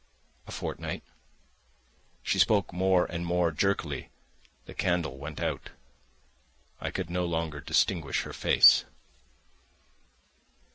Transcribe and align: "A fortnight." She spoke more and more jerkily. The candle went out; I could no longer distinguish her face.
"A 0.47 0.51
fortnight." 0.51 1.03
She 2.23 2.39
spoke 2.39 2.73
more 2.73 3.05
and 3.05 3.23
more 3.23 3.51
jerkily. 3.51 4.09
The 4.65 4.73
candle 4.73 5.19
went 5.19 5.39
out; 5.39 5.69
I 6.79 6.89
could 6.89 7.11
no 7.11 7.23
longer 7.23 7.61
distinguish 7.61 8.23
her 8.23 8.33
face. 8.33 8.83